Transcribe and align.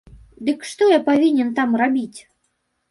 Дык 0.47 0.59
што 0.69 0.89
я 0.93 0.99
павінен 1.11 1.53
там 1.61 1.79
рабіць? 1.85 2.19